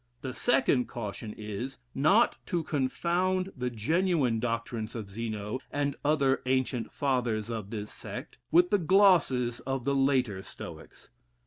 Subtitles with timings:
[0.21, 6.91] The second caution is, not to confound the genuine doctrines of Zeno, and other ancient
[6.91, 11.11] fathers of this sect, with the glosses of the later Stoics....